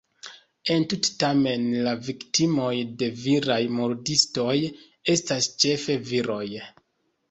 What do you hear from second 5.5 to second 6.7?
ĉefe viroj.